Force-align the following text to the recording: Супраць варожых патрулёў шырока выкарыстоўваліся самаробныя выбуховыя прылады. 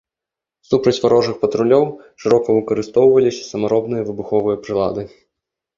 Супраць 0.69 1.01
варожых 1.03 1.37
патрулёў 1.43 1.85
шырока 2.23 2.49
выкарыстоўваліся 2.57 3.43
самаробныя 3.53 4.03
выбуховыя 4.11 4.57
прылады. 4.67 5.03